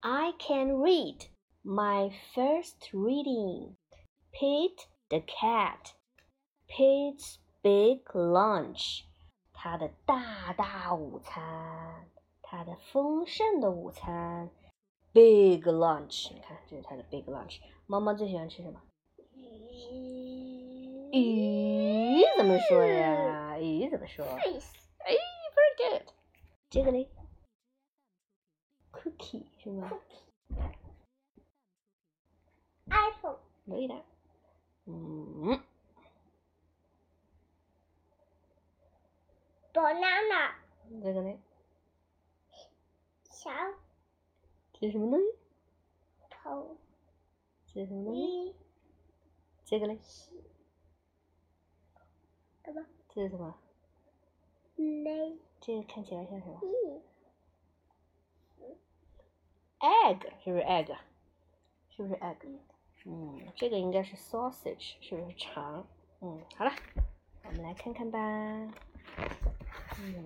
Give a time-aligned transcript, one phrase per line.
[0.00, 1.28] I can read
[1.62, 3.76] my first reading.
[4.32, 5.94] Pete the cat.
[6.68, 9.04] Pete's big lunch.
[9.52, 12.10] 他的大大午餐，
[12.42, 14.50] 他的丰盛的午餐，
[15.12, 16.32] big lunch。
[16.34, 17.60] 你看，这是他的 big lunch。
[17.86, 18.80] 猫猫最喜欢吃什么？
[21.12, 23.58] 鱼怎么说呀？
[23.58, 24.24] 鱼怎么说？
[24.26, 24.42] 哎，
[25.54, 26.02] very good。
[26.68, 27.08] 这个嘞
[29.17, 29.91] ，cookie 是吗
[32.89, 33.39] ？iPhone。
[33.65, 34.05] 对的。
[34.85, 35.61] 嗯。
[39.73, 40.55] banana。
[41.03, 41.39] 这个嘞？
[43.29, 43.51] 小。
[44.73, 45.25] 这是什么东西？
[46.29, 46.77] 头。
[47.67, 48.55] 这是什么东西？
[49.65, 49.99] 这个嘞？
[50.01, 50.31] 什
[52.73, 52.85] 么？
[53.09, 53.57] 这是什么？
[54.75, 55.37] 雷。
[55.61, 56.59] 这个看起来像什么
[60.09, 60.95] ？egg 是不是 egg？
[61.95, 62.59] 是不是 egg？
[63.05, 65.85] 嗯，这个应该是 sausage，是不是肠？
[66.21, 66.71] 嗯，好了，
[67.43, 68.19] 我们来看看吧。
[69.99, 70.25] 嗯。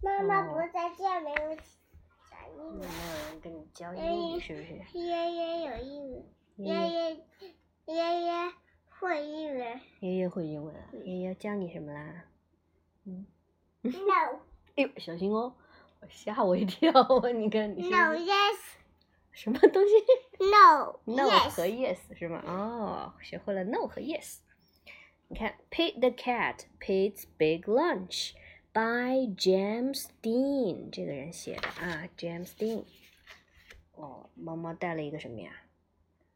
[0.00, 1.36] 妈妈不在家，没有
[2.30, 2.78] 讲英语。
[2.78, 4.98] 没有人跟你教英语，是不是？
[4.98, 6.22] 爷爷有英语。
[6.56, 7.16] 爷爷
[7.86, 8.52] 爷爷
[9.00, 9.80] 会英文。
[10.00, 10.88] 爷爷会英文啊？
[11.04, 12.24] 爷爷教你什么啦？
[13.04, 13.26] 嗯。
[13.82, 14.38] No。
[14.76, 15.54] 哎呦，小心哦！
[16.08, 16.90] 吓我一跳！
[17.34, 17.88] 你看你。
[17.90, 18.58] No yes。
[19.32, 19.94] 什么东西
[20.38, 21.00] ？No。
[21.04, 22.42] No 和 yes 是吗？
[22.46, 24.38] 哦，学会了 no 和 yes。
[25.28, 28.32] 你看，Pete the cat, Pete's big lunch
[28.72, 32.84] by James Dean，这个人写的啊，James Dean。
[33.94, 35.50] 哦，猫猫带了一个什么呀？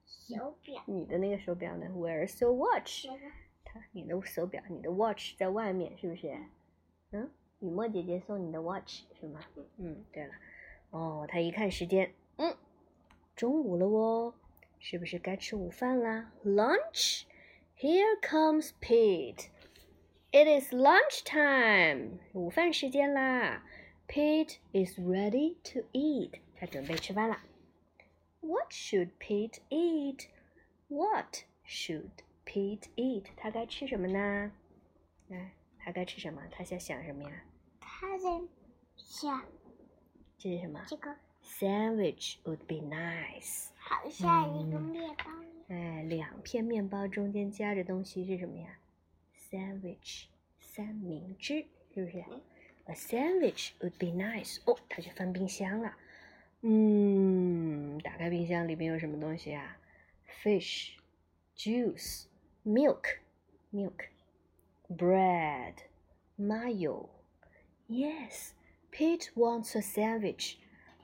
[0.07, 0.83] 手表。
[0.87, 3.07] 你的那个手表呢？Where's your watch？
[3.65, 6.37] 它，你的手表，你的 watch 在外面，是不是？
[7.13, 7.31] 嗯，
[7.61, 9.41] 雨墨姐姐送你的 watch 是吗？
[9.79, 10.35] 嗯，对了，
[10.91, 12.57] 哦，他一看时间，嗯，
[13.35, 14.35] 中午了哦，
[14.79, 17.25] 是不是该吃午饭啦？Lunch。
[17.81, 19.51] Here comes Pete.
[20.33, 22.19] It is lunch time.
[22.33, 23.65] 午饭时间啦。
[24.09, 26.41] Pete is ready to eat.
[26.57, 27.45] 他准备吃饭啦。
[28.41, 30.27] What should Pete eat?
[30.89, 32.11] What should
[32.45, 33.27] Pete eat?
[33.37, 34.51] 他该吃什么呢？
[35.29, 35.53] 来，
[35.89, 36.43] 他该吃什么？
[36.51, 37.31] 他在想什么呀？
[37.81, 38.29] 他在
[38.95, 39.43] 想。
[40.37, 40.85] 这是什么？
[40.87, 41.17] 这个。
[41.43, 43.69] Sandwich would be nice。
[43.79, 45.25] 好像一个面包。
[45.69, 48.79] 哎，两片面包中间夹着东西是什么呀
[49.51, 50.27] ？Sandwich，
[50.61, 52.23] 三明治，是不是
[52.85, 54.59] ？A sandwich would be nice。
[54.67, 55.97] 哦，他去翻冰箱了。
[56.61, 59.79] 嗯，打开冰箱，里面有什么东西啊
[60.43, 60.97] ？Fish,
[61.57, 62.27] juice,
[62.67, 63.21] milk,
[63.73, 64.09] milk,
[64.90, 65.84] bread,
[66.38, 67.10] mayo.
[67.88, 68.54] Yes,
[68.92, 70.58] Pete wants a sandwich.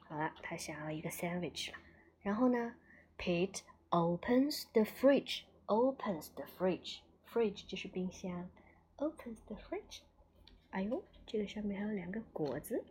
[0.08, 1.78] 好了，他想要一个 sandwich 了。
[2.22, 2.76] 然后呢，
[3.18, 5.44] Pete opens the fridge.
[5.68, 7.00] Opens the fridge.
[7.32, 8.50] Fridge 就是冰箱。
[8.98, 10.02] Opens the fridge.
[10.72, 12.84] 哎呦，这个上面还有两个果子。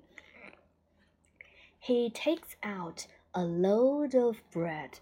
[1.81, 4.95] He takes out a load of bread.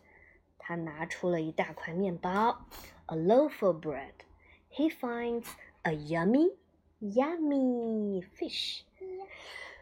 [0.58, 2.66] 他拿出了一大块面包。
[3.06, 4.14] A loaf of bread.
[4.70, 5.46] He finds
[5.84, 6.50] a yummy,
[7.00, 8.84] yummy fish.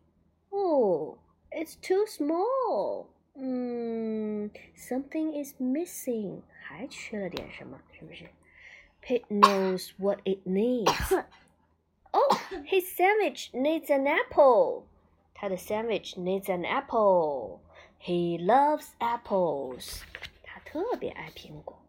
[0.52, 1.18] Oh,
[1.52, 3.08] it's too small.
[3.38, 6.42] 嗯，something is missing.
[6.62, 8.26] 还缺了点什么，是不是？
[9.02, 11.26] Pete knows what it needs.
[12.12, 14.84] Oh, his sandwich needs an apple.
[15.34, 17.60] 他的 sandwich needs an apple.
[18.00, 20.02] He loves apples.
[20.44, 21.82] 他特别爱苹果。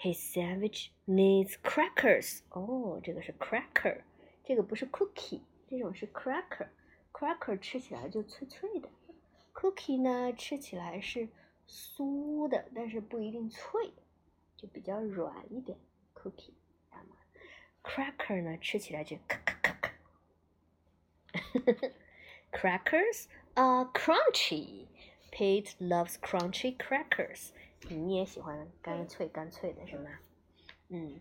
[0.00, 2.40] His sandwich needs crackers.
[2.50, 4.00] 哦，这个是 cracker，
[4.44, 8.88] 这个不是 cookie，这种是 cracker。cracker 吃起来就脆脆的
[9.54, 11.28] ，cookie 呢吃起来是
[11.68, 13.92] 酥的，但是不一定脆，
[14.56, 15.78] 就比较软一点。
[16.14, 19.92] cookie。cracker 呢，吃起来就咔咔咔咔。
[22.52, 24.86] Crackers are crunchy.
[25.30, 27.50] Pete loves crunchy crackers.
[27.88, 30.18] 你也喜欢干脆干脆的是吗？
[30.88, 31.20] 嗯。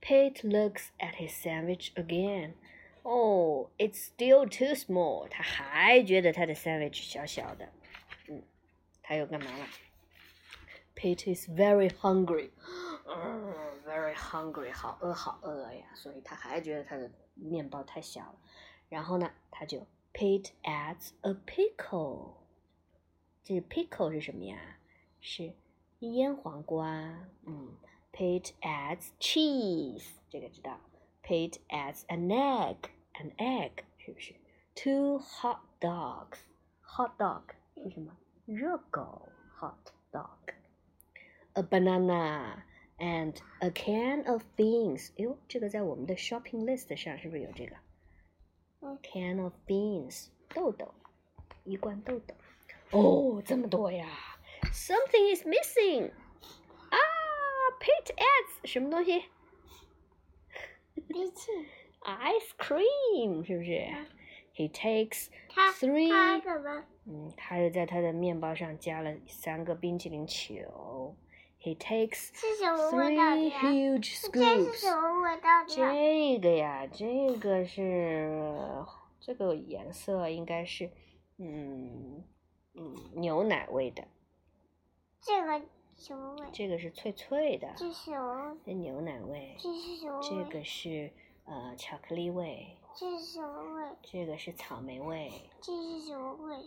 [0.00, 2.54] Pete looks at his sandwich again.
[3.03, 5.27] Oh, it's still too small.
[5.29, 7.69] 他还觉得他的 sandwich 小小的。
[8.29, 8.41] 嗯，
[9.01, 9.67] 他又干嘛了
[10.95, 12.51] ？Pete is very hungry.
[13.05, 18.35] very very hungry，好饿好饿呀，所以他还觉得他的面包太小了。
[18.87, 22.35] 然后呢，他就 Pete adds a pickle。
[23.43, 24.77] 这 pickle 是什么呀？
[25.19, 25.53] 是
[25.99, 27.27] 腌黄瓜。
[27.45, 27.75] 嗯
[28.13, 30.79] ，Pete adds cheese，这个知道。
[31.22, 34.34] Pete adds an egg，an egg 是不是？
[34.74, 37.42] Two hot dogs，hot dog
[37.74, 38.16] 是什么？
[38.46, 39.28] 热狗，
[39.58, 42.62] hot dog。A banana
[42.98, 45.10] and a can of beans。
[45.18, 47.76] 哎呦，这个在我们的 shopping list 上是不是有这个？
[49.02, 50.94] Can of beans，豆豆，
[51.64, 52.34] 一罐豆豆。
[52.90, 54.08] 哦，这么多呀！
[54.72, 56.10] Something is missing。
[56.90, 56.96] 啊，
[57.80, 59.24] Pete adds 什么东西
[61.01, 61.65] 冰淇淋。
[62.01, 63.87] ？Ice cream 是不是
[64.55, 65.27] ？He takes
[65.79, 66.83] three 他怎么？
[67.05, 71.15] 嗯，他又在他的面包上加了三个冰淇淋球。
[71.61, 75.01] He takes 是什么味道的 three？huge scoops 什。
[75.01, 75.75] 么味道的？
[75.75, 78.41] 这个呀，这个是
[79.19, 80.91] 这个颜色应该是，
[81.37, 82.23] 嗯
[82.73, 84.05] 嗯，牛奶味的。
[85.21, 85.61] 这个
[86.03, 86.47] 什么味？
[86.51, 88.57] 这个是脆脆的，这是什么？
[88.65, 89.55] 是牛奶味。
[89.57, 90.43] 这是什么这？
[90.49, 91.09] 个是
[91.45, 93.95] 呃巧克力味，这是什么味？
[94.01, 95.31] 这个是草莓味。
[95.61, 96.57] 这是什么味？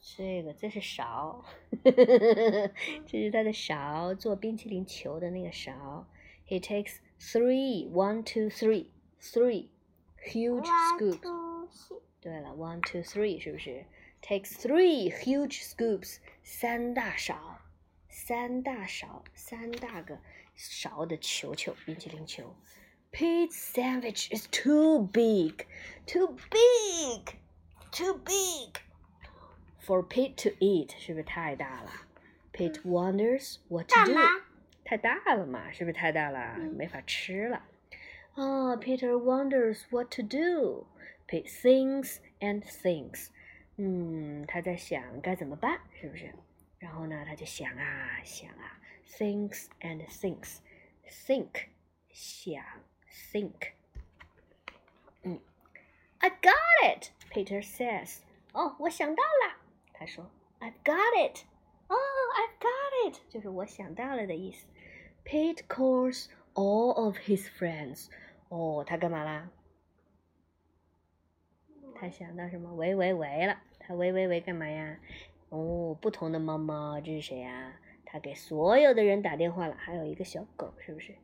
[0.00, 1.44] 这 个这是勺，
[1.82, 6.06] 这是他的勺，做冰淇淋球的那个勺。
[6.46, 8.86] He takes three, one, two, three,
[9.20, 9.70] three
[10.24, 11.98] huge scoops.
[12.20, 13.84] 对了，one, two, three 是不是
[14.22, 17.58] ？Takes three huge scoops，三大勺，
[18.15, 20.19] 三大勺，三大个
[20.55, 22.55] 勺的球球，冰淇淋球。
[23.11, 25.65] Pete's sandwich is too big,
[26.05, 27.35] too big,
[27.91, 28.79] too big
[29.85, 31.91] for Pete to eat，是不是太大了？
[32.53, 34.13] Pete wonders what to 干 do。
[34.13, 34.21] 嘛？
[34.85, 36.55] 太大了嘛，是不是太大了？
[36.57, 37.65] 嗯没法吃了。
[38.33, 40.87] 啊、p e t e r wonders what to do.
[41.27, 43.27] Pete thinks and thinks.
[43.75, 46.33] 嗯，他在想该怎么办，是不是？
[46.79, 50.57] 然后呢，他就想啊想啊，thinks and thinks.
[51.07, 51.67] Think，
[52.11, 52.63] 想，
[53.09, 53.73] think。
[55.23, 55.39] 嗯，
[56.19, 57.09] I got it.
[57.29, 58.19] Peter says.
[58.53, 59.57] 哦，我想到了。
[59.93, 61.43] 他说，I've got it.
[61.87, 61.95] 哦、
[62.35, 64.65] i v e got it，就是我想到了的意思。
[65.25, 68.07] Pete calls all of his friends.
[68.47, 69.49] 哦，他干嘛啦？
[71.95, 72.73] 他想到什么？
[72.73, 74.97] 喂喂喂了，他喂喂喂干嘛呀？
[75.48, 77.72] 哦，不同的猫猫，这是谁呀？
[78.04, 81.14] 他给所有的人打电话了，还有一个小狗，是不是？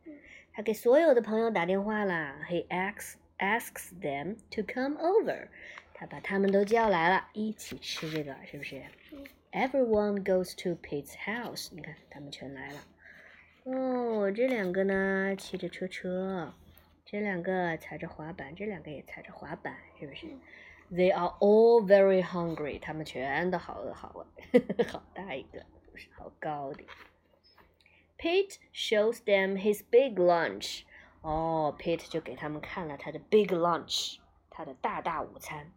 [0.52, 2.36] 他给所有的朋友打电话了。
[2.48, 5.48] He asks asks them to come over.
[5.94, 8.82] 他把他们都叫来了，一起吃这个，是不是
[9.12, 11.68] 嗯？Everyone goes to Pete's house.
[11.72, 12.80] 你看，他们全来了。
[13.64, 16.52] 哦，这两个呢，骑着车车，
[17.04, 20.26] 这两个踩着滑板，这两个也踩着滑板，是不是
[20.91, 26.83] ？They are all very hungry，他们全都好饿好饿，好大一个，不是好高的。
[28.17, 30.83] Pete shows them his big lunch。
[31.21, 34.17] 哦，Pete 就给他们看了他的 big lunch，
[34.49, 35.71] 他的大大午餐。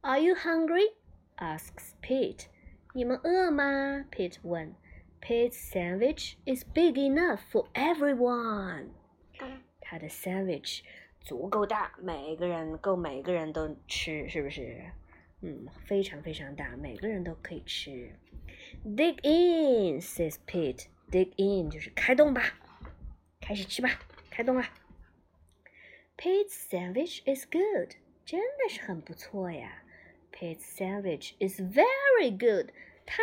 [0.00, 0.94] Are you hungry?
[1.36, 2.46] asks Pete.
[2.94, 4.06] 你们饿吗？
[4.10, 4.74] Pete 问。
[5.20, 8.90] Pete's sandwich is big enough for everyone.
[9.40, 10.82] 嗯他的 sandwich
[11.23, 14.83] 足够大，每个人够每个人都吃，是不是？
[15.41, 18.11] 嗯，非常非常大，每个人都可以吃。
[18.85, 20.85] Dig in, says Pete.
[21.09, 22.41] Dig in 就是开动吧，
[23.39, 23.99] 开始吃吧，
[24.29, 24.73] 开动吧。
[26.17, 29.83] Pete's sandwich is good，真的是很不错呀。
[30.31, 32.71] Pete's sandwich is very good，
[33.05, 33.21] 太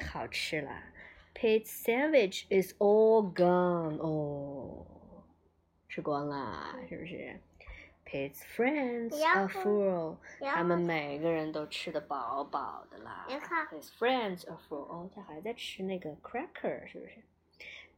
[0.00, 0.84] 好吃了。
[1.34, 4.86] Pete's sandwich is all gone，哦，
[5.94, 7.38] 吃光了，是不是
[8.04, 13.28] Pete's friends are full，他们每个人都吃的饱饱的啦。
[13.28, 17.22] Pete's friends are full，哦，他还在吃那个 cracker，是不是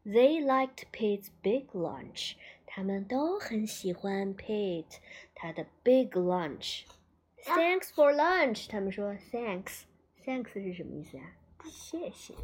[0.04, 2.34] ？They liked Pete's big lunch，
[2.66, 4.98] 他们都很喜欢 Pete
[5.34, 6.82] 他的 big lunch。
[7.44, 11.32] Thanks for lunch，他们说 Thanks，Thanks 是什么意思啊？
[11.64, 12.34] 谢谢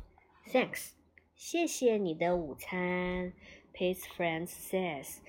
[0.47, 0.93] ，Thanks，
[1.35, 3.35] 谢谢你的午餐。
[3.75, 5.21] Pete's friends says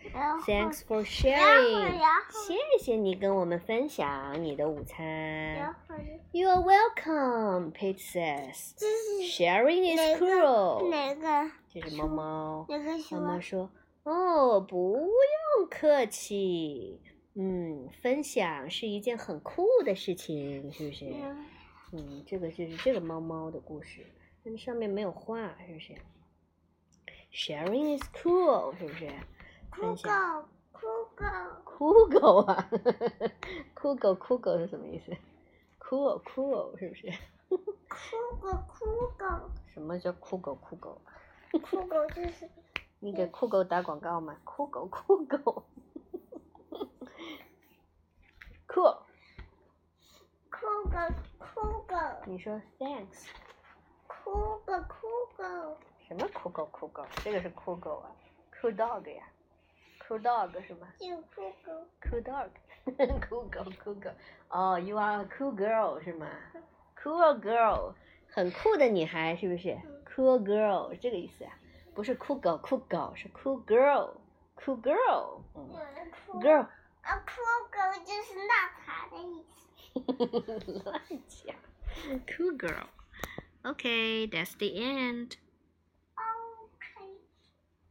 [0.46, 1.98] thanks for sharing，
[2.46, 5.76] 谢谢你跟我们分享你的午餐。
[6.32, 8.74] You are welcome, Pete says.
[9.24, 10.90] Sharing is cruel.
[10.90, 12.66] 哪个这是猫猫。
[12.70, 13.22] 哪个什么？
[13.22, 13.72] 妈妈说
[14.04, 17.00] ：“哦，不用客气。
[17.36, 21.06] 嗯，分享是一件很酷的事情，是不是？
[21.06, 21.46] 嗯
[21.94, 24.06] 嗯，这个就是这个猫猫的故事，
[24.44, 25.94] 但是上面没有画，是不是
[27.34, 29.12] ？Sharing is cool，是不是？
[29.70, 29.96] 酷。
[29.96, 31.26] 狗，酷狗，
[31.64, 32.70] 酷狗啊，
[33.74, 35.12] 酷狗酷狗是什么意思
[35.80, 37.12] ？？Cool，cool，是不是？
[37.50, 37.58] 酷
[38.40, 38.86] 狗，酷
[39.18, 39.26] 狗，
[39.74, 41.02] 什么叫酷狗酷狗？
[41.52, 42.50] 酷狗就是
[43.00, 44.36] 你给酷狗打广告吗？
[44.44, 45.38] 酷狗酷狗，
[48.68, 48.82] 酷，
[50.50, 50.98] 酷狗，
[51.38, 53.28] 酷狗，你说 thanks。
[56.13, 57.07] 酷狗，酷狗，什么酷狗酷狗？
[57.23, 58.11] 这个是酷狗啊，
[58.61, 59.23] 酷 dog 呀，
[60.07, 60.89] 酷 dog 是吗？
[60.99, 62.49] 就酷狗，酷 dog，
[63.29, 64.11] 酷狗酷狗。
[64.49, 66.27] 哦、y o u are a cool girl 是吗？
[67.03, 67.95] Cool girl，
[68.31, 69.79] 很酷的女孩是不是？
[70.07, 71.53] Cool girl 这个意思啊，
[71.95, 75.69] 不是酷狗酷狗，是 cool girl，cool girl，嗯
[76.27, 76.67] 酷，girl，
[77.03, 77.41] 啊，酷
[77.71, 80.83] 狗就是娜塔的意思。
[80.85, 81.57] 乱讲，
[82.27, 85.37] cool girl。Okay, that's the end.